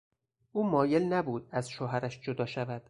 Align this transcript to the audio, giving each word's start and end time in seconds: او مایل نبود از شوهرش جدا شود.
او 0.51 0.63
مایل 0.69 1.03
نبود 1.13 1.47
از 1.51 1.69
شوهرش 1.69 2.21
جدا 2.21 2.45
شود. 2.45 2.79